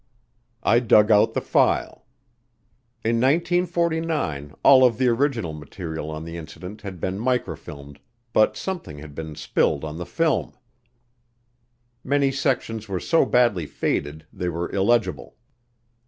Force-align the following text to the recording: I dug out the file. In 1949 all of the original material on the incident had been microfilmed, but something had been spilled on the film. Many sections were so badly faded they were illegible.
I 0.63 0.79
dug 0.79 1.11
out 1.11 1.35
the 1.35 1.41
file. 1.41 2.07
In 3.05 3.17
1949 3.21 4.55
all 4.63 4.83
of 4.83 4.97
the 4.97 5.07
original 5.09 5.53
material 5.53 6.09
on 6.09 6.25
the 6.25 6.37
incident 6.37 6.81
had 6.81 6.99
been 6.99 7.19
microfilmed, 7.19 7.99
but 8.33 8.57
something 8.57 8.97
had 8.97 9.13
been 9.13 9.35
spilled 9.35 9.83
on 9.85 9.99
the 9.99 10.07
film. 10.07 10.53
Many 12.03 12.31
sections 12.31 12.89
were 12.89 12.99
so 12.99 13.27
badly 13.27 13.67
faded 13.67 14.25
they 14.33 14.49
were 14.49 14.71
illegible. 14.71 15.35